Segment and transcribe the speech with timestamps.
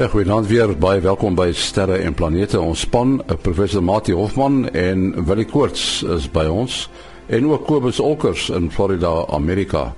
[0.00, 0.70] Ja, goeienaand weer.
[0.80, 2.56] Baie welkom by Sterre en Planete.
[2.60, 6.88] Ons span, eh, professor Mati Hofman en Willie Koorts is by ons
[7.26, 9.94] en ook Kobus Olkers in Florida, Amerika.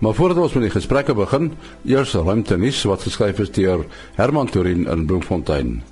[0.00, 1.52] Maar voordat ons met die gesprekke begin,
[1.84, 5.82] eers ruimtenis wat geskryf is deur Herman Turin in Bloemfontein.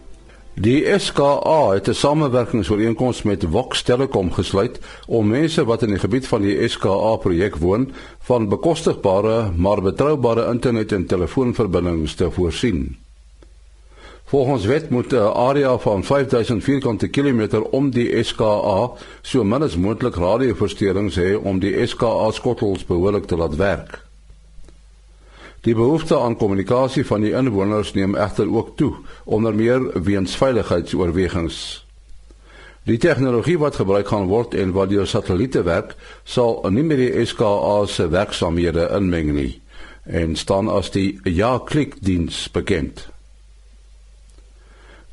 [0.54, 6.26] Die SKA het 'n samewerkingsooreenkoms met Vox Telecom gesluit om mense wat in die gebied
[6.26, 13.05] van die SKA projek woon van bekostigbare maar betroubare internet en telefoonverbindings te voorsien.
[14.26, 18.90] Volgens wet moet 'n area van 5000 vierkante kilometer om die SKA
[19.22, 24.02] so min as moontlik radioversteurings hê om die SKA skottels behoorlik te laat werk.
[25.60, 28.92] Die behoefte aan kommunikasie van die inwoners neem egter ook toe,
[29.24, 31.86] onder meer weens veiligheidsoorwegings.
[32.82, 37.26] Die tegnologie wat gebruik gaan word en wat deur satelliete werk, sal nie meer die
[37.26, 39.60] SKA se werksamehede inmeng nie
[40.02, 43.15] en staan as die ja-klik-diens bekend.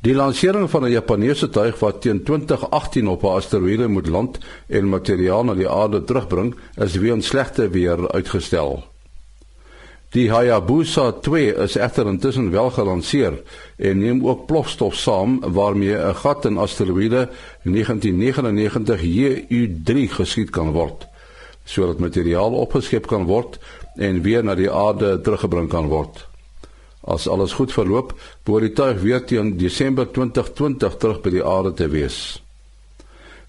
[0.04, 4.88] Die lansering van 'n Japannese tuig wat teen 2018 op 'n asteroïde moet land en
[4.88, 8.84] materiaal na die aarde terugbring, is weens slegte weer uitgestel.
[10.10, 13.42] Die Hayabusa 2 is egter intussen wel gelanseer
[13.76, 17.28] en neem ook plofstof saam waarmee 'n gat in asteroïde
[17.62, 21.06] 1999 JU3 geskiet kan word,
[21.64, 23.58] sodat materiaal opgeskep kan word
[23.96, 26.33] en weer na die aarde teruggebring kan word.
[27.04, 31.74] As alles goed verloop, behoort die tuig weer teen Desember 2020 terug by die aarde
[31.76, 32.18] te wees.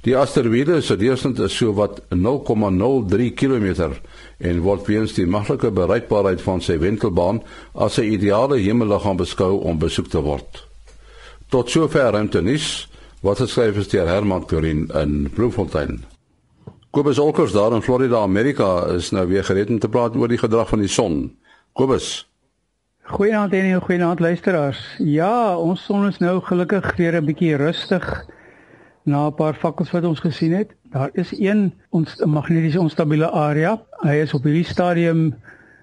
[0.06, 3.96] Die asteroïde se deursnit is so wat 0,03 km
[4.38, 7.42] en word weens die maklike bereikbaarheid van sy wentelbaan
[7.74, 10.68] as 'n ideale hemelliggaam beskou om besoek te word.
[11.50, 12.88] Tot sover ruimtenis
[13.22, 16.04] wat geskryf is deur Herman Turin in Bloemfontein.
[16.92, 20.38] Kobus Olkers daar in Florida, Amerika is nou weer gereed om te praat oor die
[20.38, 21.38] gedrag van die son.
[21.74, 22.28] Kobus
[23.06, 24.96] Goeienaand en goeienaand luisteraars.
[24.98, 28.26] Ja, ons son is nou gelukkig weer 'n bietjie rustig
[29.04, 30.74] na 'n paar vakkels wat ons gesien het.
[30.90, 33.82] Daar is een ons magnetiese onstabiele area.
[34.02, 35.36] Hy is op hierdie stadium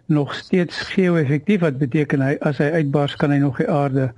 [0.06, 4.12] nog steeds geo-effektief wat beteken hy as hy uitbars kan hy nog die aarde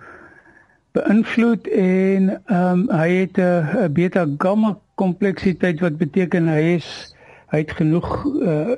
[0.93, 7.15] beïnvloed en ehm um, hy het 'n beta gamma kompleksiteit wat beteken hy is
[7.47, 8.71] hy het genoeg uh,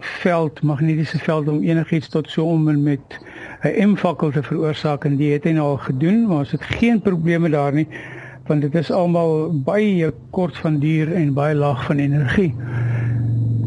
[0.00, 3.20] veld magnetiese veld om enigiets tot so om met
[3.64, 7.00] 'n M-fakkel te veroorsaak en dit het hy nou al gedoen, maar ons het geen
[7.00, 7.88] probleme daar nie
[8.48, 12.54] want dit is almal baie kort van duur en baie laag van energie.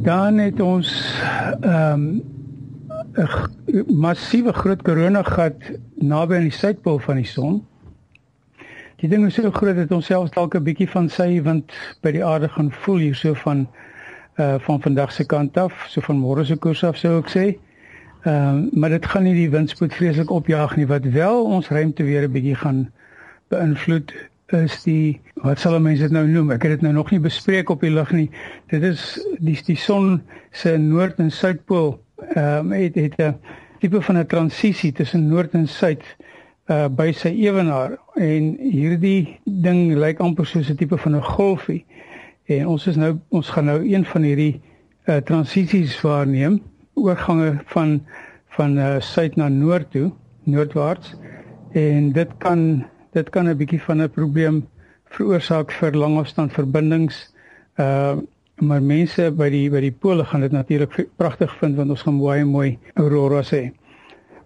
[0.03, 0.89] Dan het ons
[1.61, 2.21] ehm um,
[3.11, 5.55] 'n massiewe groot koronagat
[5.95, 7.65] naby aan die suidpool van die son.
[9.01, 11.71] Die ding is so groot dat ons selfs dalk 'n bietjie van sy wind
[12.01, 13.67] by die aarde gaan voel hier so van
[14.39, 17.57] uh van vandag se kant af, so van môre se koers af sou ek sê.
[18.21, 22.03] Ehm uh, maar dit gaan nie die windspoed vreeslik opjaag nie wat wel ons ruimte
[22.03, 22.91] weer 'n bietjie gaan
[23.49, 24.13] beïnvloed
[24.47, 26.51] is die wat sal mense dit nou noem?
[26.51, 28.29] Ek het dit nou nog nie bespreek op die lig nie.
[28.67, 30.21] Dit is die die son
[30.51, 31.97] se noord en suidpool
[32.35, 33.35] ehm um, het het 'n
[33.79, 36.03] tipe van 'n transisie tussen noord en suid
[36.69, 41.85] uh by sy ewenaar en hierdie ding lyk amper soos 'n tipe van 'n golfie.
[42.45, 44.61] En ons is nou ons gaan nou een van hierdie
[45.07, 46.61] uh transisies waarneem
[47.01, 48.01] oorgange van
[48.51, 50.11] van uh, suid na noord toe,
[50.43, 51.13] noordwaarts.
[51.71, 54.67] En dit kan dit kan 'n bietjie van 'n probleem
[55.09, 57.33] veroorsaak vir langafstandverbindings.
[57.75, 58.17] Uh
[58.61, 62.19] maar mense by die by die pole gaan dit natuurlik pragtig vind want ons gaan
[62.21, 63.71] baie mooi auroras hê.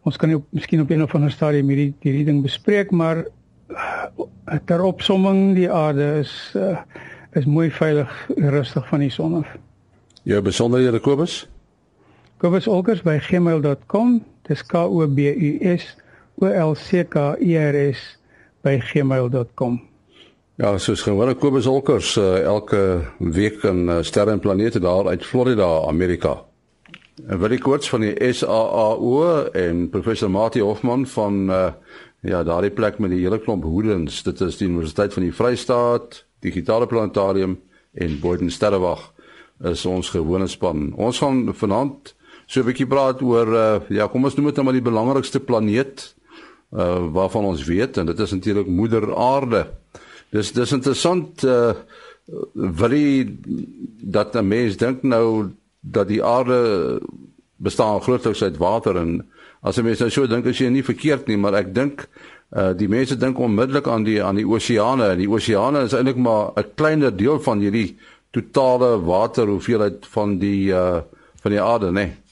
[0.08, 3.26] Ons kan op miskien op een of ander stadium hierdie hierdie ding bespreek, maar
[3.70, 6.78] uh, ter opsomming die aarde is uh,
[7.36, 9.58] is mooi veilig rustig van die son af.
[10.24, 11.50] Ja, besonderhede Kobus?
[12.46, 14.20] Kobus Olkers by gmail.com.
[14.46, 15.96] Dis K O B U S
[16.38, 18.02] O L C K E R S
[18.62, 19.80] by gmail.com.
[20.62, 25.26] Ja, soos gewoonlik Kobus Olkers uh, elke week in uh, Sterre en Planete daar uit
[25.26, 26.36] Florida, Amerika.
[27.26, 29.24] En ek kort van die SAAO
[29.58, 31.64] en professor Mati Hofman van uh,
[32.22, 34.20] ja, daardie plek met die hele klomp hoedens.
[34.28, 37.58] Dit is die Universiteit van die Vrystaat, Digitale Planetarium
[37.98, 39.08] en Boyden Sterrewag
[39.66, 40.92] is ons gewone span.
[40.94, 42.14] Ons gaan vanaand
[42.48, 45.40] so 'n bietjie praat oor uh, ja, kom ons noem dit nou maar die belangrikste
[45.40, 46.16] planeet
[46.74, 49.68] uh waarvan ons weet en dit is natuurlik moeder aarde.
[50.34, 51.74] Dis dis interessant uh
[52.54, 53.38] wil jy
[54.02, 55.52] dat 'n mens dink nou
[55.82, 57.00] dat die aarde
[57.58, 59.26] bestaan grootliks uit water en
[59.62, 62.08] as 'n mens nou so dink as jy nie verkeerd nie, maar ek dink
[62.56, 66.18] uh die mense dink onmiddellik aan die aan die oseane en die oseane is eintlik
[66.18, 67.98] maar 'n kleiner deel van hierdie
[68.32, 71.02] totale water hoeveelheid van die uh
[71.42, 71.92] van die aarde, né?
[71.92, 72.25] Nee.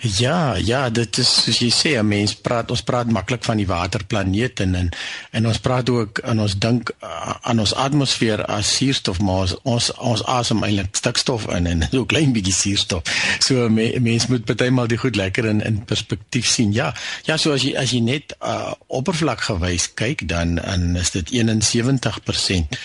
[0.00, 4.60] Ja, ja, dit is soos jy sê, mense praat ons praat maklik van die waterplaneet
[4.64, 4.90] en en,
[5.36, 9.56] en ons praat ook en ons dink uh, aan ons atmosfeer as suurstof, maar ons
[9.64, 13.08] ons, ons asem eintlik stikstof in en so klein bietjie suurstof.
[13.44, 16.74] So me, mense moet maal die goed lekker in in perspektief sien.
[16.76, 16.92] Ja,
[17.26, 22.78] ja, so as jy as jy net uh, oppervlakkigewys kyk dan en is dit 71%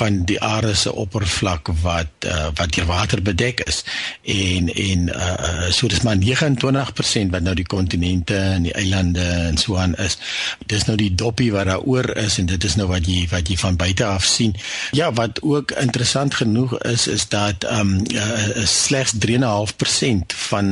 [0.00, 3.84] van die aarde se oppervlak wat uh, wat deur water bedek is.
[4.22, 9.56] En en uh, so dis maar 29% wat nou die kontinente en die eilande en
[9.56, 10.18] so aan is.
[10.66, 13.48] Dis nou die doppie wat daar oor is en dit is nou wat jy wat
[13.48, 14.54] jy van buite af sien.
[14.96, 20.66] Ja, wat ook interessant genoeg is is dat ehm um, uh, slegs 3.5% van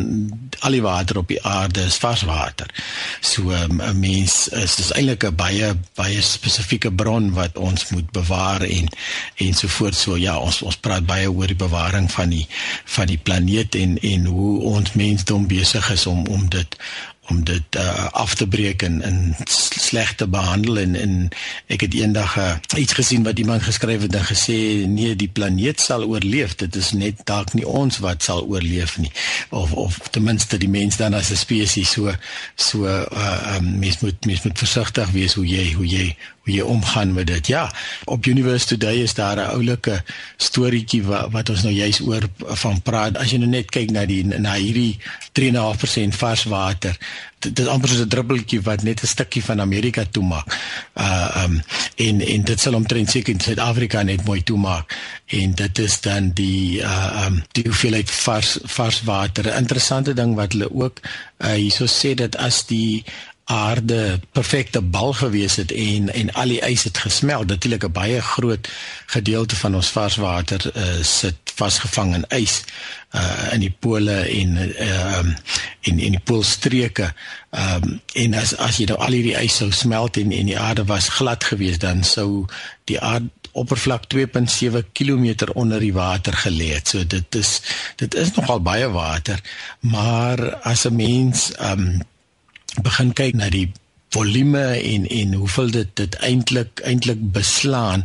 [0.58, 2.66] al die water op die aarde is varswater.
[3.20, 7.88] So ehm, 'n um, mens is dis eintlik 'n baie baie spesifieke bron wat ons
[7.90, 8.88] moet bewaar en
[9.36, 9.94] en so voort.
[9.94, 12.46] So ja, ons ons praat baie oor die bewaring van die
[12.84, 14.94] van die planeet en en hoe ons
[15.32, 16.76] mensdom besig is om om dit
[17.30, 21.12] om dit uh, af te breek en in slegte behandel en en
[21.70, 24.56] ek het eendag uh, iets gesien wat iemand geskryf het en gesê
[24.90, 26.56] nee die planeet sal oorleef.
[26.58, 29.12] Dit is net dalk nie ons wat sal oorleef nie.
[29.48, 32.12] Of of ten minste die mens dan as 'n spesies so
[32.56, 36.60] so uh, um, mens moet mens moet versigtig wees hoe jy hoe jy hoe jy
[36.66, 37.46] omgaan met dit.
[37.46, 37.72] Ja,
[38.04, 40.02] op University Today is daar 'n oulike
[40.36, 43.16] storieetjie wat, wat ons nou juis oor van praat.
[43.16, 44.98] As jy nou net kyk na die na hierdie
[45.32, 46.98] 3.5% vars water,
[47.38, 50.46] dit is amper soos 'n druppeltjie wat net 'n stukkie van Amerika toemaak.
[50.94, 51.62] Uh um
[51.96, 54.98] en en dit sal omtrent seker in Suid-Afrika net mooi toemaak.
[55.26, 59.46] En dit is dan die uh um die hoeveelheid vars vars water.
[59.46, 61.00] 'n Interessante ding wat hulle ook
[61.38, 63.04] uh hierso sê dat as die
[63.44, 67.46] aarde perfekte bal gewees het en en al die ys het gesmelt.
[67.46, 68.68] Natuurlik 'n baie groot
[69.06, 72.62] gedeelte van ons varswater uh, sit vasgevang in ys
[73.14, 75.36] uh in die pole en uh um,
[75.80, 77.12] in in die poolstreke.
[77.50, 80.84] Um en as as jy nou al hierdie ys sou smelt en en die aarde
[80.84, 82.46] was glad geweest dan sou
[82.84, 86.88] die aarde oppervlak 2.7 km onder die water gelê het.
[86.88, 87.60] So dit is
[87.96, 89.40] dit is nogal baie water,
[89.80, 92.00] maar as 'n mens um
[92.80, 93.72] begin kyk na die
[94.12, 98.04] volume en en hoeveel dit dit eintlik eintlik beslaan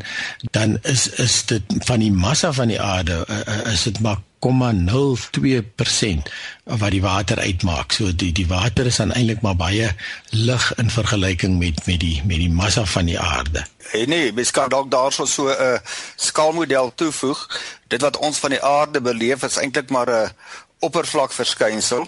[0.52, 6.32] dan is is dit van die massa van die aarde uh, is dit maar 0.02%
[6.64, 7.92] wat die water uitmaak.
[7.92, 9.96] So die die water is dan eintlik maar baie
[10.30, 13.66] lig in vergelyking met met die met die massa van die aarde.
[13.90, 15.80] Hey nee, mens kan dalk daarso so 'n uh,
[16.16, 17.60] skaalmodel toevoeg.
[17.88, 20.32] Dit wat ons van die aarde beleef is eintlik maar 'n
[20.80, 22.06] oppervlakverskynsel.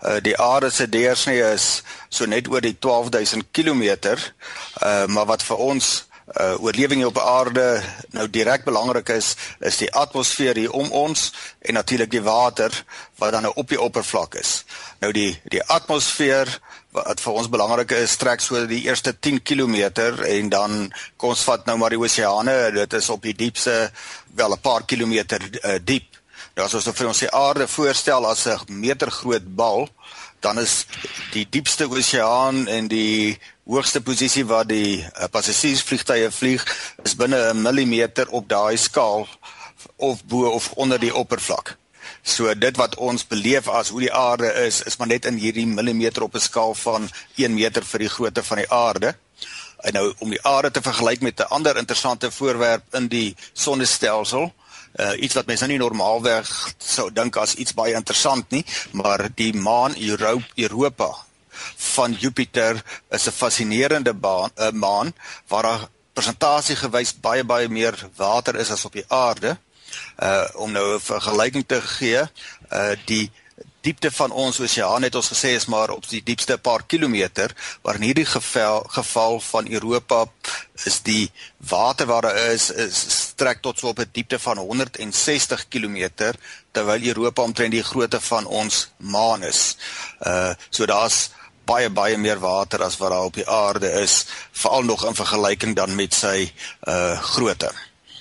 [0.00, 4.16] Uh die aarde se deursnee is so net oor die 12000 km.
[4.82, 5.92] Uh maar wat vir ons
[6.38, 11.74] uh oorlewing op aarde nou direk belangrik is, is die atmosfeer hier om ons en
[11.74, 12.84] natuurlik die water
[13.18, 14.62] wat dan nou op die oppervlak is.
[15.00, 16.48] Nou die die atmosfeer
[16.92, 19.76] wat vir ons belangrik is, trek so die eerste 10 km
[20.28, 23.90] en dan kom ons vat nou maar die oseane, dit is op die diepste
[24.36, 26.11] wel 'n paar kilometer uh, diep.
[26.52, 29.88] Nou as ons vir ons die aarde voorstel as 'n meter groot bal,
[30.40, 30.84] dan is
[31.32, 36.64] die diepste oseaan en die hoogste posisie waar die uh, passasiersvliegtye vlieg
[37.04, 39.28] is binne 'n millimeter op daai skaal
[39.96, 41.76] of bo of onder die oppervlak.
[42.22, 45.66] So dit wat ons beleef as hoe die aarde is, is maar net in hierdie
[45.66, 49.16] millimeter op 'n skaal van 1 meter vir die grootte van die aarde.
[49.80, 54.52] En nou om die aarde te vergelyk met 'n ander interessante voorwerp in die sonnestelsel,
[54.98, 59.28] uh, iets wat mense nou nie normaalweg sou dink as iets baie interessant nie, maar
[59.34, 59.94] die maan
[60.56, 61.10] Europa
[61.94, 65.14] van Jupiter is 'n fascinerende baan, uh, maan
[65.48, 69.56] waar daar persentasie gewys baie baie meer water is as op die aarde.
[70.22, 72.22] Uh om nou 'n vergelyking te gee,
[72.72, 73.30] uh die
[73.82, 77.98] diepte van ons oseaan het ons gesê is maar op die diepste paar kilometer, maar
[77.98, 80.24] in hierdie geval geval van Europa
[80.86, 81.30] is die
[81.68, 86.32] water waar daar is is strek tot so op 'n diepte van 160 km
[86.72, 89.76] terwyl Europa omtrent die grootte van ons maan is.
[90.26, 91.30] Uh so daar's
[91.64, 95.76] baie baie meer water as wat daar op die aarde is, veral nog in vergelyking
[95.76, 96.52] dan met sy
[96.88, 97.70] uh grootte.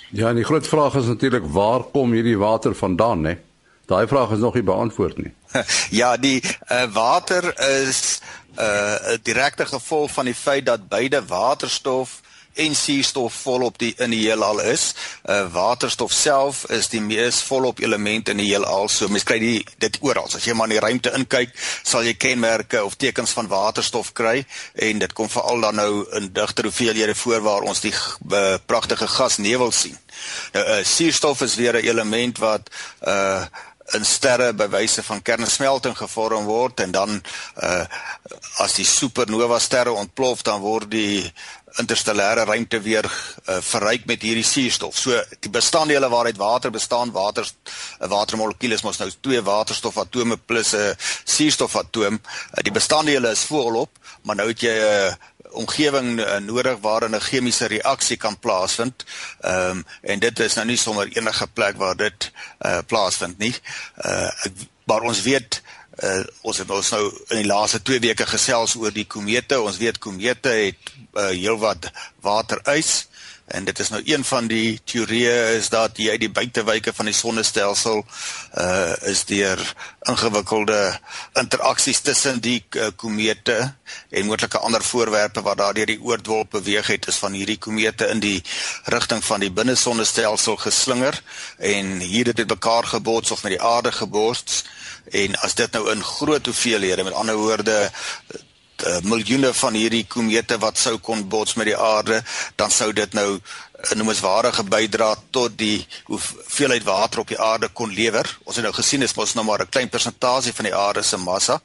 [0.09, 3.37] Ja, en die groot vraag is natuurlik waar kom hierdie water vandaan, né?
[3.85, 5.33] Daai vraag is nog nie beantwoord nie.
[6.01, 8.19] ja, die uh, water is
[8.55, 12.21] 'n uh, direkte gevolg van die feit dat beide waterstof
[12.53, 14.91] en suurstof volop die in die heelal is.
[15.23, 18.89] Uh waterstof self is die mees volop element in die heelal.
[18.89, 20.27] So mens kry die dit oral.
[20.27, 21.53] As jy maar in die ruimte inkyk,
[21.83, 24.43] sal jy kenmerke of tekens van waterstof kry
[24.75, 29.07] en dit kom veral dan nou in digter hoeveelhede voor waar ons die uh, pragtige
[29.07, 29.97] gasnevel sien.
[30.53, 32.69] Nou uh suurstof is weer 'n element wat
[33.07, 33.45] uh
[33.97, 37.21] in sterre by wyse van kernsmelting gevorm word en dan
[37.63, 37.85] uh
[38.63, 41.31] as die supernova sterre ontplof dan word die
[41.79, 44.97] interstellêre ruimte weer uh, verryk met hierdie suurstof.
[44.97, 47.47] So die bestanddele waaruit water bestaan, water
[47.99, 52.19] 'n watermolekuul is mos nou twee waterstofatome plus 'n suurstofatoom.
[52.19, 53.89] Uh, die bestanddele is volop,
[54.23, 55.13] maar nou het jy 'n uh,
[55.51, 59.05] omgewing uh, nodig waarin 'n chemiese reaksie kan plaasvind.
[59.41, 62.31] Ehm um, en dit is nou nie sommer enige plek waar dit
[62.65, 63.55] uh, plaasvind nie.
[64.05, 64.29] Uh
[64.83, 65.61] maar ons weet
[66.03, 69.61] uh, ons het ons nou in die laaste 2 weke gesels oor die komete.
[69.61, 71.91] Ons weet komete het uh, heelwat
[72.21, 73.07] waterys
[73.51, 77.15] en dit is nou een van die teorieë is dat jy die buitewyke van die
[77.15, 78.03] sonnestelsel
[78.57, 79.59] uh is deur
[80.09, 80.79] ingewikkelde
[81.39, 83.57] interaksies tussen die uh, komete
[84.09, 88.23] en moontlike ander voorwerpe wat daardeur die oordwolk beweeg het is van hierdie komete in
[88.23, 88.39] die
[88.93, 91.21] rigting van die binnesonnestelsel geslinger
[91.57, 94.63] en hier het dit mekaar gebots of met die aarde gebots
[95.23, 97.77] en as dit nou in groot hoeveelhede met ander woorde
[98.85, 102.21] uh, miljoene van hierdie komete wat sou kon bots met die aarde,
[102.55, 103.39] dan sou dit nou
[103.89, 108.37] 'n noemenswaardige bydra tot die hoeveelheid water op die aarde kon lewer.
[108.43, 111.17] Ons het nou gesien is mos nou maar 'n klein persentasie van die aarde se
[111.17, 111.61] massa.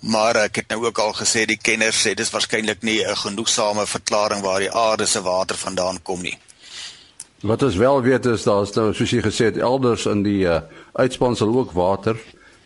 [0.00, 3.86] Maar ek het nou ook al gesê die kenners sê dis waarskynlik nie 'n genoegsame
[3.86, 6.38] verklaring waar die aarde se water vandaan kom nie.
[7.40, 10.60] Wat ons wel weet is daar's nou soos jy gesê het elders in die uh,
[10.92, 12.16] uitspansel ook water.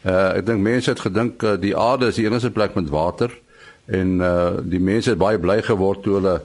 [0.05, 3.31] Uh, ek dink mense het gedink uh, die aarde is die enigste plek met water
[3.89, 6.37] en uh die mense het baie bly geword toe hulle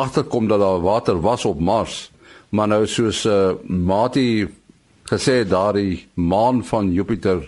[0.00, 2.10] agterkom dat daar water was op Mars.
[2.48, 4.48] Maar nou soos uh Mati
[5.10, 7.42] gesê daardie maan van Jupiter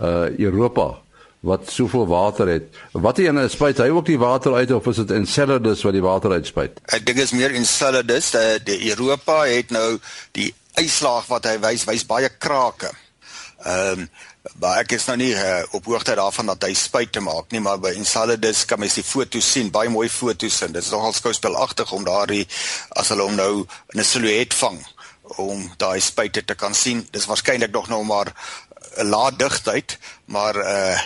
[0.00, 1.04] uh Europa
[1.44, 2.76] wat soveel water het.
[2.92, 6.04] Wat hy in spuit hy ook die water uit of is dit Enceladus wat die
[6.04, 6.80] water uitspuit?
[6.96, 8.30] Ek dink is meer Enceladus.
[8.32, 9.98] Die, die Europa het nou
[10.38, 10.48] die
[10.80, 12.94] yslaag wat hy wys wys baie krake.
[13.64, 14.08] Ehm um,
[14.60, 17.60] Maar ek is nou nie uh, op hoogte daarvan dat hy spuit te maak nie,
[17.60, 21.12] maar by Enceladus kan mens die foto's sien, baie mooi foto's en dit is nogal
[21.16, 22.44] skouspelagtig om daardie
[22.94, 24.78] as hulle hom nou in 'n silhouet vang
[25.42, 27.06] om daai spuite te kan sien.
[27.10, 28.32] Dis waarskynlik nog nou maar
[28.98, 30.98] 'n laat digtheid, maar uh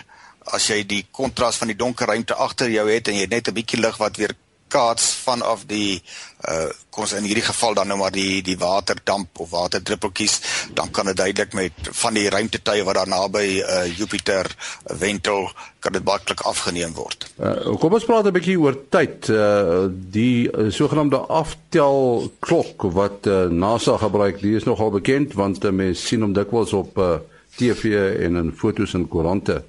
[0.49, 3.49] as jy die kontras van die donker ruimte agter jou het en jy het net
[3.49, 4.33] 'n bietjie lig wat weer
[4.69, 6.03] kaats vanaf die
[6.49, 10.35] uh kom ons in hierdie geval dan nou maar die die waterdamp of waterdruppeltjies
[10.75, 14.51] dan kan dit duidelik met van die ruimtetuie wat daar naby uh Jupiter
[14.99, 17.29] wentel kan dit maklik afgeneem word.
[17.39, 19.29] Uh kom ons praat 'n bietjie oor tyd.
[19.29, 25.65] Uh die uh, sogenaamde aftel klok wat uh, NASA gebruik, die is nogal bekend want
[25.65, 27.19] uh, mense sien hom dikwels op uh
[27.59, 29.63] TV en in fotos en koerante.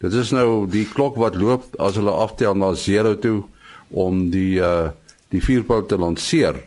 [0.00, 3.42] Dit is nou die klok wat loop as hulle aftel na 0 toe
[3.94, 4.92] om die uh
[5.34, 6.60] die vuurpyl te lanseer.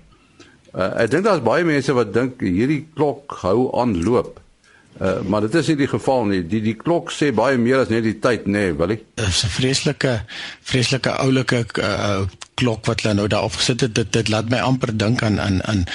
[0.74, 4.42] Uh, ek dink daar's baie mense wat dink hierdie klok hou aan loop.
[4.98, 6.42] Uh, maar dit is nie die geval nie.
[6.52, 9.00] Die die klok sê baie meer as net die tyd, nê, nee, Willie.
[9.16, 10.14] Dit is 'n vreeslike
[10.68, 12.26] vreeslike oulike uh,
[12.58, 15.62] klok wat hulle nou daar opgesit het dit dit laat my amper dink aan aan
[15.70, 15.86] aan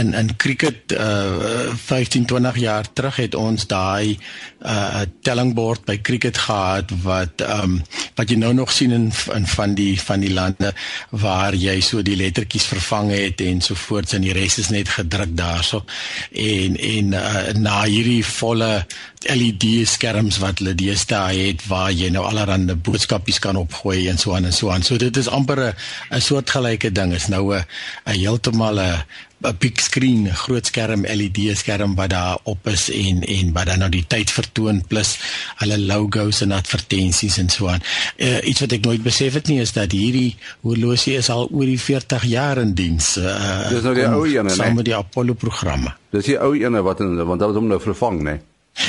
[0.00, 4.18] in in cricket uh 15 20 jaar terug het ons daai
[4.64, 7.80] uh tellingbord by cricket gehad wat um,
[8.16, 10.72] wat jy nou nog sien in in van die van die lande
[11.10, 14.88] waar jy so die lettertjies vervang het en so voorts en die res is net
[14.98, 15.84] gedruk daarso
[16.32, 18.86] en en uh, na hierdie volle
[19.34, 24.34] LED skerms wat hulle deesdae het waar jy nou allerlei boodskapies kan opgooi en so
[24.36, 24.84] aan en so aan.
[24.86, 25.74] So dit is amper 'n
[26.10, 27.12] 'n soortgelyke ding.
[27.12, 27.64] Is nou 'n
[28.06, 29.04] 'n heeltemal 'n
[29.44, 33.78] 'n big screen, groot skerm LED skerm wat daar op is en en wat dan
[33.78, 35.18] nou die tyd vertoon plus
[35.60, 37.82] hulle logos en advertensies en so aan.
[38.16, 41.68] Uh, iets wat ek nooit besef het nie is dat hierdie horlosie is al oor
[41.68, 43.16] die 40 jaar in diens.
[43.16, 44.56] Uh, Dis nou die ou ene, né?
[44.56, 45.92] Saam met die Apollo programme.
[46.10, 48.40] Dis die ou ene wat in, want hulle het hom nou vervang, né?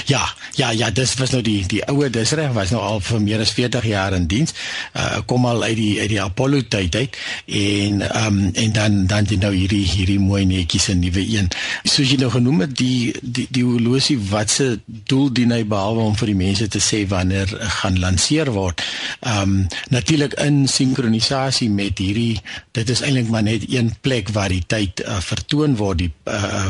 [0.05, 3.21] Ja, ja, ja, dis was nou die die ouer dis reg was nou al vir
[3.23, 4.53] meer as 40 jaar in diens.
[4.95, 8.97] Uh kom al uit die uit die Apollo tyd uit en ehm um, en dan
[9.07, 11.49] dan jy nou hierdie hierdie mooi netjies en nuwe een.
[11.83, 16.03] Soos jy nou genoem het die die die horlosie wat se doel dien hy behalwe
[16.09, 17.51] om vir die mense te sê wanneer
[17.81, 18.83] gaan lanseer word.
[19.21, 19.55] Ehm um,
[19.89, 22.41] natuurlik in sinkronisasie met hierdie
[22.71, 26.67] dit is eintlik maar net een plek waar die tyd uh, vertoon word die uh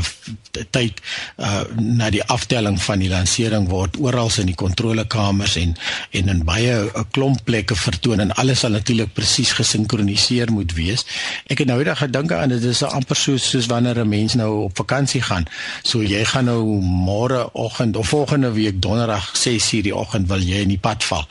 [0.72, 1.02] tyd
[1.38, 5.76] uh na die aftelling van die die lansering word oral in die kontrolekamers en
[6.12, 10.74] en in baie 'n eh, klomp plekke vertoon en alles sal natuurlik presies gesinkroniseer moet
[10.74, 11.06] wees.
[11.48, 14.64] Ek het nou eendag gedink aan dit is amper so soos wanneer 'n mens nou
[14.64, 15.46] op vakansie gaan.
[15.84, 20.62] So jy gaan nou môre oggend of volgende week donderdag 6:00 die oggend wil jy
[20.62, 21.28] in die pad val.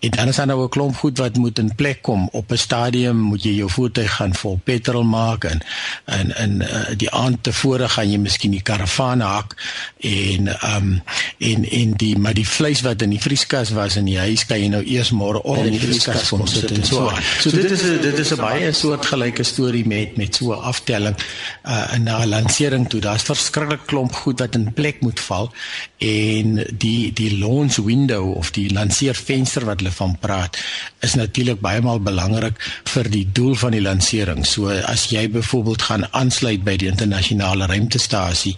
[0.00, 2.28] En dan is daar nou 'n klomp goed wat moet in plek kom.
[2.32, 5.60] Op 'n stadium moet jy jou voertuig gaan vol petrol maak en
[6.04, 9.56] en in uh, die aand tevore gaan jy miskien die karavaan hak
[10.00, 11.02] en ehm um,
[11.38, 14.60] en en die maar die vleis wat in die vrieskas was in die huis kan
[14.60, 17.10] jy nou eers môre op in die vrieskas kom sit en so.
[17.40, 21.16] So dit is dit is 'n baie soortgelyke storie met met so 'n aftelling
[21.64, 23.00] uh in 'n lansering toe.
[23.00, 25.52] Daar's verskriklik klomp goed wat in plek moet val
[25.98, 30.58] en die die launch window of die lanseervenster wat hulle van praat
[31.00, 32.58] is natuurlik baie maal belangrik
[32.94, 34.46] vir die doel van die lansering.
[34.46, 38.54] So as jy byvoorbeeld gaan aansluit by die internasionale ruimtestasie,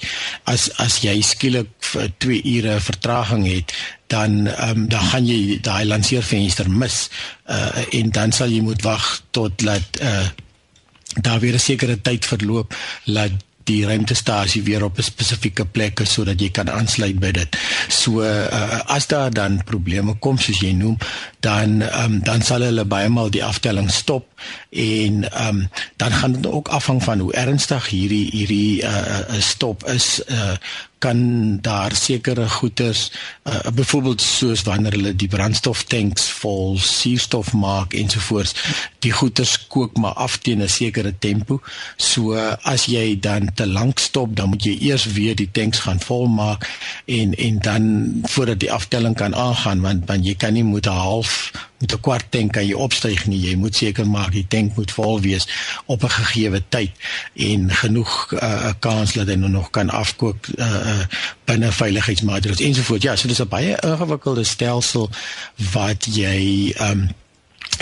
[0.51, 3.75] as as jy skielik vir 2 ure vertraging het,
[4.07, 7.09] dan ehm um, dan gaan jy daai lanseervenster mis
[7.47, 10.29] uh, en dan sal jy moet wag tot laat uh,
[11.15, 12.75] daar weer 'n sekere tyd verloop
[13.05, 13.33] laat
[13.65, 17.57] die ruimtestasie weer op 'n spesifieke plek is sodat jy kan aansluit by dit.
[17.89, 20.99] So uh, as daar dan probleme kom soos jy noem,
[21.41, 24.27] dan um, dan sal hulle baie maal die aftelling stop
[24.71, 30.21] en um, dan gaan dit ook afhang van hoe ernstig hierdie hierdie uh, stop is
[30.29, 30.57] uh,
[31.05, 31.21] kan
[31.65, 33.11] daar sekere goederes
[33.45, 38.55] uh, byvoorbeeld soos wanneer hulle die brandstoftanks vol suurstof maak ensovoorts
[39.05, 41.61] die goederes kook maar af teen 'n sekere tempo
[41.97, 42.37] so
[42.75, 46.69] as jy dan te lank stop dan moet jy eers weer die tanks gaan volmaak
[47.05, 47.85] en en dan
[48.23, 51.53] voordat die aftelling kan aangaan want want jy kan nie moet 'n half
[51.85, 53.41] met 'n kwart tank kan jy opstyg nie.
[53.41, 55.49] Jy moet seker maak die tank moet vol wees
[55.87, 56.91] op 'n gegeewe tyd
[57.35, 61.07] en genoeg 'n uh, kans dat hy nog kan afkook uh, uh,
[61.49, 63.05] binne veiligheidsmaatreëls ensovoorts.
[63.05, 65.11] Ja, so dis 'n baie ingewikkelde stelsel
[65.73, 67.09] wat jy um,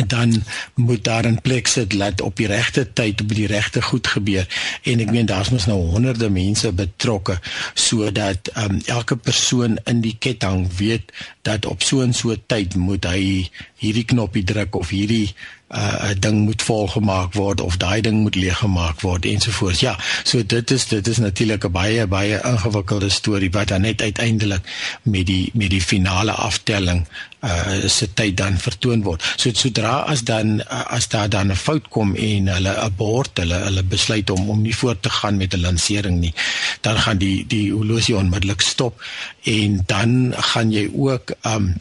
[0.07, 0.43] dan
[0.75, 4.47] moet daar 'n plek sit laat op die regte tyd op die regte goed gebeur
[4.83, 7.39] en ek meen daar's mos nou honderde mense betrokke
[7.75, 13.05] sodat um, elke persoon in die ketting weet dat op so 'n so tyd moet
[13.05, 15.35] hy hierdie knoppie druk of hierdie
[15.73, 19.81] uh, 'n ding moet volgemaak word of daai ding moet leeggemaak word ensovoorts.
[19.81, 24.03] Ja, so dit is dit is natuurlik 'n baie baie ingewikkelde storie wat dan net
[24.03, 24.63] uiteindelik
[25.03, 27.07] met die met die finale aftelling
[27.43, 29.23] uh se tyd dan vertoon word.
[29.37, 33.83] So sodra as dan as daar dan 'n fout kom en hulle abort, hulle hulle
[33.83, 36.35] besluit om om nie voort te gaan met 'n lansering nie,
[36.81, 39.03] dan gaan die die horlosie onmiddellik stop
[39.43, 41.75] en dan gaan jy ook um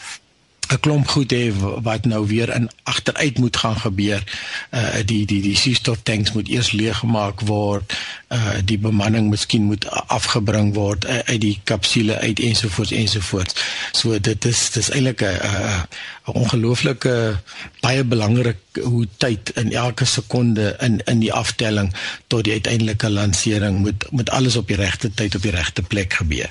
[0.71, 1.51] 'n klomp goed hê
[1.83, 4.23] wat nou weer in agteruit moet gaan gebeur.
[4.69, 7.93] Uh die die die suurstoftanks moet eers leeggemaak word.
[8.29, 13.55] Uh die bemanning miskien moet afgebring word uh, uit die kapsule uit ensovoorts ensovoorts.
[13.91, 15.37] So dit is dis eintlik 'n
[16.27, 17.39] 'n ongelooflike
[17.79, 21.93] baie belangrik hoe tyd in elke sekonde in in die aftelling
[22.27, 26.13] tot die uiteindelike lansering moet moet alles op die regte tyd op die regte plek
[26.13, 26.49] gebeur.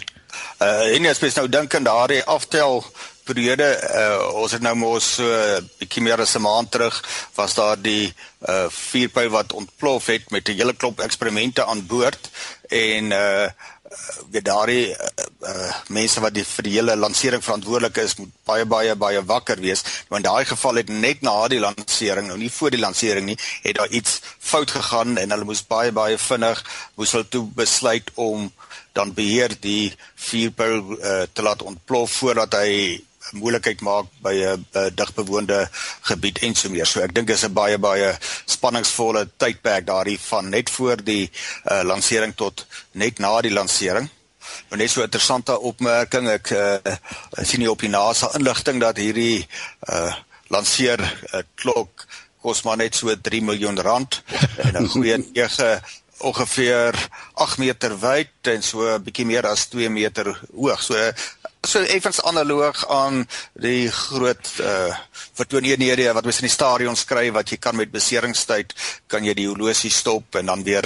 [0.59, 2.85] Uh en as mens nou dink aan daardie aftel
[3.31, 3.67] periode
[4.03, 7.03] uh, ons het nou mos so uh, bietjie meer as 'n maand terug
[7.39, 8.13] was daar die
[8.49, 12.31] uh, vuurpyl wat ontplof het met 'n hele klomp eksperimente aan boord
[12.69, 13.49] en uh
[14.31, 15.09] weet daardie uh,
[15.51, 19.59] uh, mense wat die vir die hele lansering verantwoordelik is moet baie baie baie wakker
[19.61, 19.83] wees.
[20.09, 23.81] Want daai geval het net na die lansering nou nie voor die lansering nie het
[23.81, 26.63] daar iets fout gegaan en hulle moes baie baie vinnig
[26.95, 28.51] moes hulle toe besluit om
[28.95, 33.01] dan beheer die vuurpyl uh, te laat ontplof voordat hy
[33.33, 35.69] moontlikheid maak by 'n digbewoonde
[36.01, 36.87] gebied en so meer.
[36.87, 41.31] So ek dink is 'n baie baie spanningsvolle tydperk daardie van net voor die
[41.71, 44.09] uh, lansering tot net na die lansering.
[44.71, 46.77] Nou net so 'n interessante opmerking, ek uh,
[47.43, 49.47] sien hier op die NASA inligting dat hierdie
[49.93, 50.15] uh,
[50.49, 52.07] lanseer uh, klok
[52.41, 54.23] kos maar net so 3 miljoen rand
[54.65, 55.83] en 'n goeie 9
[56.21, 60.83] ongeveer 8 meter wyd en so 'n bietjie meer as 2 meter hoog.
[60.83, 60.95] So
[61.67, 63.29] so effens analoog aan
[63.61, 64.97] die groot uh
[65.41, 68.75] vertooneenhede wat mens in die stadion skryf wat jy kan met beseringstyd
[69.09, 70.85] kan jy die horlosie stop en dan weer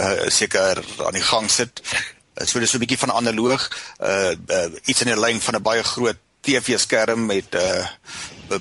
[0.00, 1.82] uh seker aan die gang sit.
[2.36, 3.68] Uh, so dis so 'n bietjie van analoog
[4.00, 7.86] uh, uh iets in die lyn van 'n baie groot TV-skerm met uh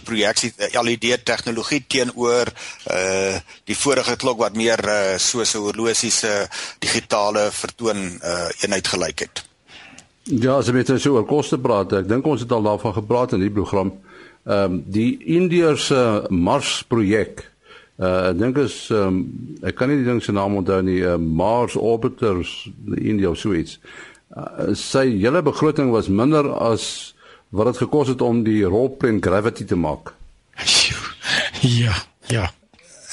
[0.04, 2.48] projeksie LED tegnologie teenoor
[2.91, 6.48] uh die vorige klok wat meer uh soos 'n horlosie se
[6.80, 9.49] digitale vertoon uh eenheid gelyk het.
[10.30, 13.34] Ja, as jy met so oor koste praat, ek dink ons het al daarvan gepraat
[13.34, 13.96] in die program.
[14.46, 17.44] Ehm um, die Indiese Mars projek.
[17.98, 19.18] Uh ek dink is ehm um,
[19.65, 23.42] ek kan nie die ding se naam onthou nie, uh, Mars Orbiters in India of
[23.42, 23.80] so iets.
[24.30, 27.15] Uh, sy hele begroting was minder as
[27.50, 30.13] wat dit gekos het om die rolprent Gravity te maak.
[31.60, 31.92] Ja,
[32.32, 32.46] ja.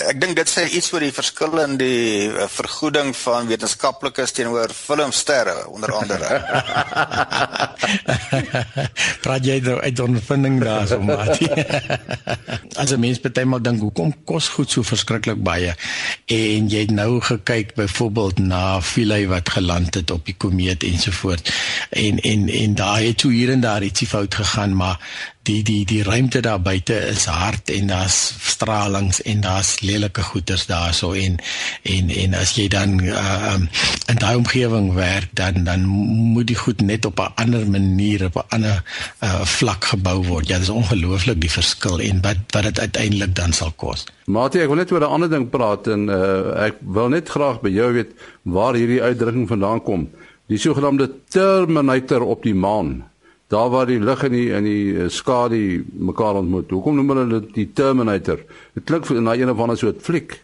[0.04, 4.72] Ek dink dit sê iets oor die verskil in die uh, vergoeding van wetenskaplikes teenoor
[4.76, 6.40] filmsterre onder andere.
[9.24, 11.32] Praat jy nou uit ondervinding daar so maar.
[12.80, 15.72] As 'n mens baie maal dink hoekom kos goed so verskriklik baie
[16.26, 21.52] en jy het nou gekyk byvoorbeeld na Philae wat geland het op die komeet ensovoort
[21.90, 25.00] en en en daar het toe hier en daar ietsie fout gegaan maar
[25.46, 28.16] die die die ruimte daar buite is hard en daar's
[28.52, 31.38] stralings en daar's lelike goeters daarso en
[31.82, 33.68] en en as jy dan uh, um,
[34.10, 35.86] in daai omgewing werk dan dan
[36.34, 38.82] moet die goed net op 'n ander manier op 'n ander
[39.22, 40.48] uh, vlak gebou word.
[40.48, 44.06] Ja, dis ongelooflik die verskil en wat wat dit uiteindelik dan sal kos.
[44.24, 47.60] Matie, ek wil net oor 'n ander ding praat en uh, ek wil net graag
[47.60, 48.10] by jou weet
[48.42, 50.10] waar hierdie uitdrukking vandaan kom.
[50.46, 53.04] Die sogenaamde terminator op die maan
[53.52, 56.70] daar waar die lig en die in die eh, skadu mekaar ontmoet.
[56.70, 58.42] Hoekom noem hulle dit die Terminator?
[58.74, 60.40] Dit klink na een of ander soort fliek.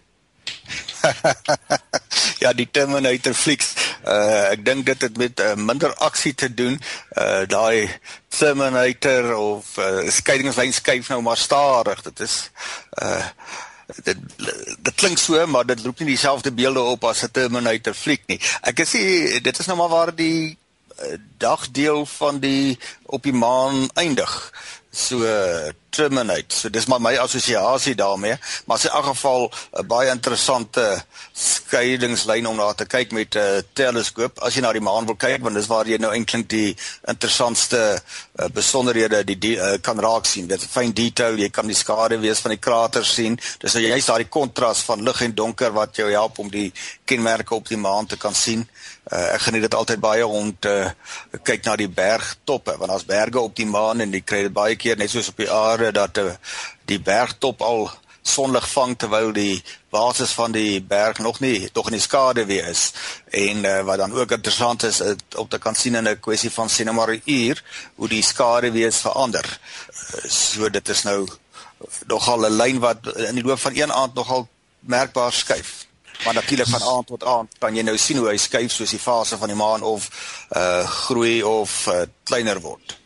[2.43, 3.75] ja, die Terminator flieks.
[4.03, 6.79] Uh ek dink dit het met uh, minder aksie te doen.
[7.19, 7.91] Uh daai
[8.29, 12.03] Terminator of uh, skeiingslyn skuif nou maar stadig.
[12.03, 12.39] Dit is
[13.03, 13.23] uh
[14.03, 14.19] dit
[14.79, 18.41] dit klink so maar dit roep nie dieselfde beelde op as 'n Terminator fliek nie.
[18.63, 19.03] Ek sê
[19.43, 20.59] dit is nou maar waar die
[21.39, 24.53] dagdeel van die op die maan eindig.
[24.91, 25.25] So
[25.93, 26.57] terminate.
[26.57, 32.57] So dis maar my assosiasie daarmee, maar in elk geval 'n baie interessante skeidingslyn om
[32.57, 35.55] na te kyk met 'n uh, teleskoop as jy na die maan wil kyk want
[35.55, 36.77] dis waar jy nou eintlik die
[37.09, 38.03] interessantste
[38.39, 40.47] uh, besonderhede die, die uh, kan raak sien.
[40.47, 43.39] Dit fyn detail, jy kan die skade wees van die krater sien.
[43.59, 46.73] Dis nou juist daai kontras van lig en donker wat jou help om die
[47.05, 48.67] kenmerke op die maan te kan sien.
[49.11, 53.07] Uh, ek geniet dit altyd baie om te uh, kyk na die bergtoppe want daar's
[53.09, 55.82] berge op die maan en jy kry dit baie keer net soos op die aarde
[55.91, 56.33] dat uh,
[56.85, 57.91] die bergtop al
[58.23, 62.67] sonlig vang terwyl die basis van die berg nog nie tog in die skade weer
[62.71, 62.93] is.
[63.31, 66.51] En uh, wat dan ook interessant is uh, om te kan sien in 'n kwessie
[66.51, 67.63] van sien maar 'n uur
[67.95, 69.59] hoe die skade weer verander.
[70.15, 71.29] Uh, so dit is nou
[72.07, 74.49] nogal 'n lyn wat in die loop van een aand nogal
[74.81, 75.87] merkbaar skuif.
[76.25, 78.99] Maar natuurlik van aand tot aand kan jy nou sien hoe hy skuif soos die
[78.99, 80.09] fase van die maan of
[80.57, 83.02] uh groei of uh, kleiner word.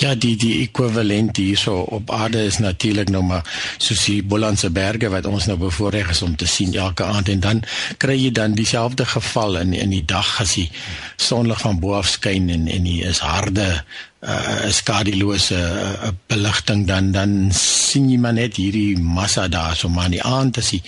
[0.00, 3.44] Ja, die die ekwivalent hierso op aarde is natuurlik nou maar
[3.76, 7.28] soos die Bolandse berge wat ons nou bevoorreg is om te sien elke aand.
[7.28, 7.60] En dan
[8.00, 10.70] kry jy dan dieselfde geval in in die dag as die
[11.16, 13.84] sonlig van bo af skyn en en die is harde
[14.22, 20.10] uh, skadelose uh, beligting dan dan sien jy maar net hierdie massa daar so maar
[20.10, 20.82] in die aand as die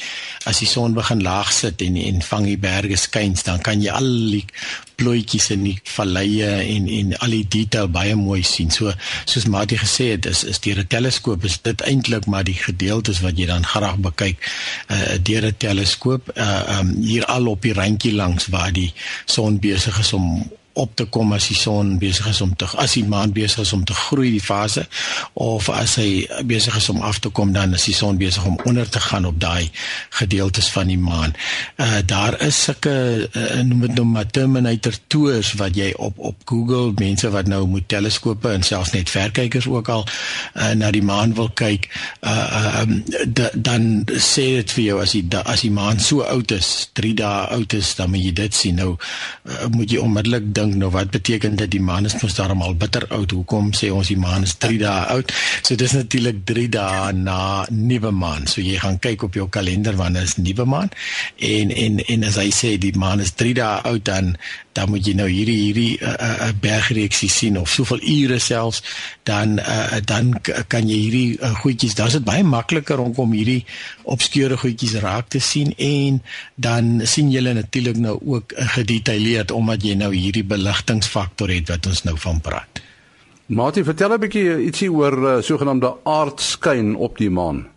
[0.51, 3.91] as die son begin laag sit en en vang die berge skuins dan kan jy
[3.91, 4.45] al die
[4.97, 8.71] plooitjies in die valleie en en al die detail baie mooi sien.
[8.71, 8.93] So
[9.25, 13.21] soos Mati gesê het is is deur 'n teleskoop is dit eintlik maar die gedeeltes
[13.21, 14.39] wat jy dan graag bekyk
[14.91, 18.93] uh deur 'n teleskoop uh um hier al op die randjie langs waar die
[19.27, 22.97] son besig is om op te kom as die son besig is om te as
[22.99, 24.87] die maan besig is om te groei die fase
[25.41, 28.59] of as hy besig is om af te kom dan is die son besig om
[28.65, 29.71] onder te gaan op daai
[30.19, 31.35] gedeeltes van die maan.
[31.77, 32.95] Uh daar is sulke
[33.33, 37.63] uh, noem dit nou maar terminator tours wat jy op op Google mense wat nou
[37.69, 41.89] met teleskope en selfs net verkykers ook al uh, na die maan wil kyk
[42.23, 43.03] uh um,
[43.55, 47.47] dan sê dit vir jou as die as die maan so oud is, 3 dae
[47.57, 48.79] oud is, dan moet jy dit sien.
[48.79, 52.63] Nou uh, moet jy onmiddellik dink nou wat beteken dit die maan is mos daarom
[52.65, 53.33] al bitter oud.
[53.37, 55.33] Hoekom sê ons die maan is 3 dae oud?
[55.63, 57.39] So dis natuurlik 3 dae na
[57.71, 58.49] nuwe maan.
[58.51, 60.93] So jy gaan kyk op jou kalender wanneer is nuwe maan
[61.39, 64.35] en en en as hy sê die maan is 3 dae oud dan
[64.75, 68.83] dan moet jy nou hierdie hierdie 'n uh, uh, bergreeksie sien of soveel ure selfs
[69.23, 70.35] dan uh, dan
[70.69, 73.65] kan jy hierdie uh, goedjies dan is dit baie makliker om kom hierdie
[74.03, 76.23] obskure goedjies raak te sien en
[76.55, 81.87] dan sien jy natuurlik nou ook uh, gedetailleerd omdat jy nou hierdie beligtingfaktor het wat
[81.87, 82.83] ons nou van praat.
[83.47, 87.69] Mati, vertel 'n bietjie ietsie oor uh, sogenaamde aardskyn op die maan.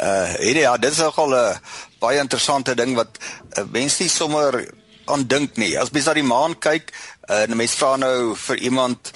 [0.00, 1.58] Uh, ja, dit is nogal 'n
[1.98, 3.18] baie interessante ding wat
[3.58, 4.66] uh, mense nie sommer
[5.10, 5.78] aan dink nie.
[5.78, 6.92] As mens na die maan kyk,
[7.30, 9.10] uh, 'n mens vra nou vir iemand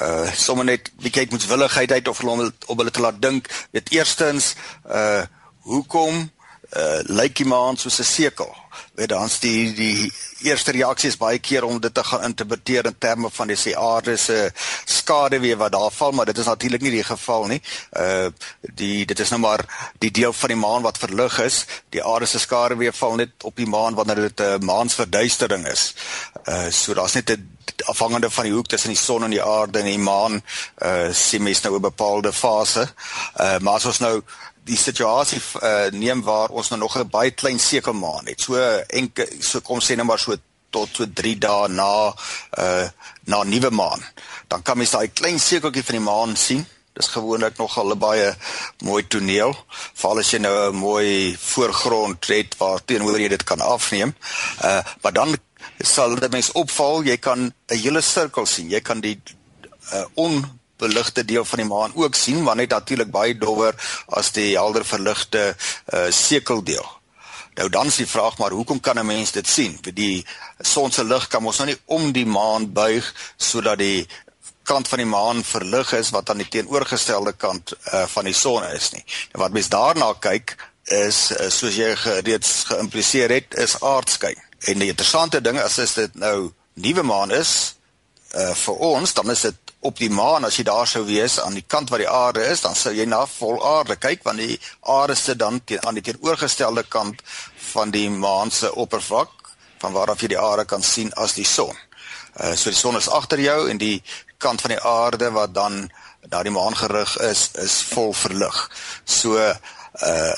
[0.00, 3.48] uh sommer net wie kyk met willigheid uit of om op hulle te laat dink,
[3.70, 4.54] weet eerstens
[4.86, 5.22] uh
[5.64, 6.30] hoekom
[6.76, 8.54] uh lyk die maan soos 'n sekel?
[8.94, 10.12] weet dan's die die
[10.44, 14.52] eerste reaksies baie keer om dit te gaan interpreteer in terme van die aarde se
[14.84, 17.60] skade weer wat daar val, maar dit is natuurlik nie die geval nie.
[17.92, 18.28] Uh
[18.60, 19.64] die dit is nou maar
[19.98, 21.64] die deel van die maan wat verlig is.
[21.90, 25.66] Die aarde se skade weer val net op die maan wanneer dit 'n uh, maansverduistering
[25.66, 25.94] is.
[26.48, 27.48] Uh so daar's net 'n
[27.84, 30.42] afhangende van die hoek tussen die son en die aarde en die maan
[30.82, 32.88] uh sien mens nou 'n bepaalde fase.
[33.36, 34.22] Uh maar as ons nou
[34.64, 38.40] die situasie uh neem waar ons nou nog 'n baie klein sekelmaan het.
[38.40, 38.56] So
[38.88, 40.36] enke so kom sê net maar so
[40.70, 42.14] tot so 3 dae na
[42.58, 42.88] uh
[43.24, 44.00] na nuwe maan.
[44.48, 46.66] Dan kan mens daai klein sekeltjie van die maan sien.
[46.92, 48.36] Dis gewoonlik nog al 'n baie
[48.78, 49.56] mooi toneel.
[49.94, 54.14] Veral as jy nou 'n mooi voorgrond het waar teenoor jy dit kan afneem.
[54.62, 55.36] Uh maar dan
[55.78, 58.68] sal dit mens opval, jy kan 'n hele sirkel sien.
[58.68, 59.20] Jy kan die
[59.92, 60.04] uh,
[60.78, 63.74] onbeligte deel van die maan ook sien, maar net natuurlik baie dowwer
[64.06, 65.54] as die helder verligte
[65.94, 66.84] uh, sekeldeel.
[67.54, 69.78] Nou dan is die vraag maar hoekom kan 'n mens dit sien?
[69.82, 70.26] Want die
[70.60, 74.08] son se lig kan mos nou nie om die maan buig sodat die
[74.62, 78.64] kant van die maan verlig is wat aan die teenoorgestelde kant uh, van die son
[78.64, 79.04] is nie.
[79.32, 84.40] Nou wat mens daarna kyk is uh, soos jy reeds geïmpliseer het, is aardskyn.
[84.58, 87.74] En die interessante ding is as dit nou nuwe maan is
[88.34, 91.56] uh vir ons, dan is dit op die maan as jy daar sou wees aan
[91.58, 94.58] die kant waar die aarde is, dan sou jy na vol aarde kyk want die
[94.80, 97.20] aarde sit dan teen, aan die teenoorgestelde kant
[97.72, 101.44] van die maan se oppervlak van waar af jy die aarde kan sien as die
[101.48, 101.76] son.
[102.40, 104.00] Uh so die son is agter jou en die
[104.38, 105.84] kant van die aarde wat dan
[106.32, 108.64] na die maan gerig is, is vol verlig.
[109.04, 110.32] So uh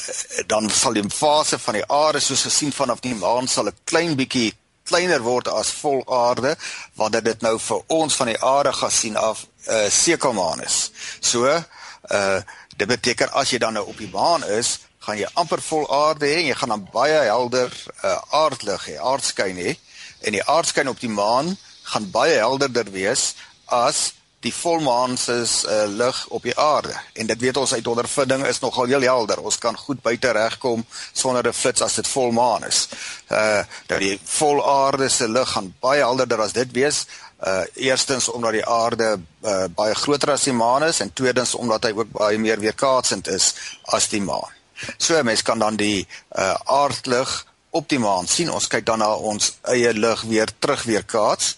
[0.50, 4.16] dan sal die fase van die aarde soos gesien vanaf die maan sal 'n klein
[4.16, 4.52] bietjie
[4.86, 6.54] kleiner word as vol aarde
[6.98, 10.90] wanneer dit nou vir ons van die aarde gesien af 'n uh, sekelmaan is.
[11.20, 12.40] So uh
[12.76, 16.26] dit beteken as jy dan nou op die maan is, gaan jy amper vol aarde
[16.26, 17.72] hê en jy gaan dan baie helder
[18.04, 19.76] uh aardlig hê, aardskyn hê
[20.20, 24.12] en die aardskyn op die maan gaan baie helderder wees as
[24.46, 28.60] die volmaan se uh, lig op die aarde en dit weet ons uit ondervinding is
[28.62, 29.42] nogal heel helder.
[29.42, 32.88] Ons kan goed buite regkom sonder 'n flits as dit volmaan is.
[33.30, 37.06] Uh dat die volaarde se lig gaan baie helderder as dit wees.
[37.46, 41.84] Uh eerstens omdat die aarde uh, baie groter as die maan is en tweedens omdat
[41.84, 44.52] hy ook baie meer weerkaatsend is as die maan.
[44.98, 46.06] So mense kan dan die
[46.38, 48.50] uh aardlig op die maan sien.
[48.50, 51.56] Ons kyk dan na ons eie lig weer terug weerkaats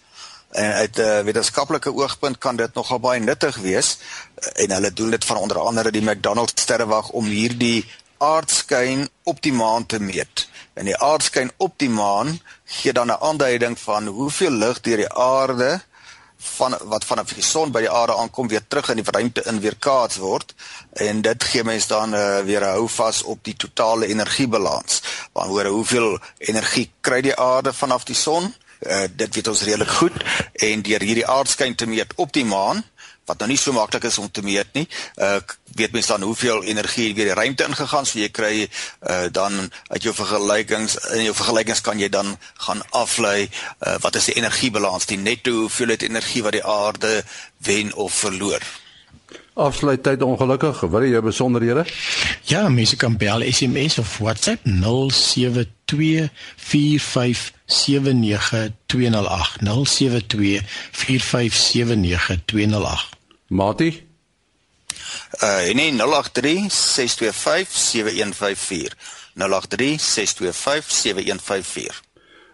[0.50, 4.92] en uit 'n uh, wetenskaplike oogpunt kan dit nogal baie nuttig wees uh, en hulle
[4.92, 10.00] doen dit van onder andere die McDonald sterrewag om hierdie aardskyn op die maan te
[10.00, 10.48] meet.
[10.74, 15.12] En die aardskyn op die maan gee dan 'n aanduiding van hoeveel lig deur die
[15.12, 15.80] aarde
[16.38, 19.60] van wat vanaf die son by die aarde aankom weer terug in die ruimte in
[19.60, 20.54] weerkaats word
[20.92, 25.02] en dit gee mens dan uh, weer hou vas op die totale energiebalans.
[25.32, 28.54] Want hoor hoeveel energie kry die aarde vanaf die son?
[28.78, 32.84] Uh, dit weet ons redelik goed en deur hierdie aardskyn te meet op die maan
[33.28, 34.86] wat nou nie so maklik is om te meet nie.
[35.16, 35.38] Uh
[35.78, 40.02] weet mens dan hoeveel energie weer die ruimte ingegaan so jy kry uh dan uit
[40.02, 42.34] jou vergelykings in jou vergelykings kan jy dan
[42.66, 47.22] gaan aflei uh wat is die energiebalans, die netto hoeveelheid energie wat die aarde
[47.68, 48.64] wen of verloor.
[49.58, 50.80] Afsluit tyd ongelukkig.
[50.80, 51.86] Wat is jou besonderhede?
[52.46, 57.74] Ja, mense kan bel SMS of WhatsApp 072457 0724579208
[63.46, 64.06] Mati?
[65.42, 65.96] Uh nee 0836257154
[69.34, 69.40] 0836257154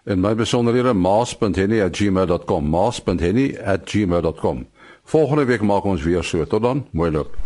[0.05, 4.67] En my besonderhede maas.henny@gmail.com maas.henny@gmail.com
[5.05, 6.47] Volgende week maak ons weer so.
[6.47, 6.87] Tot dan.
[6.90, 7.37] Mooi loop.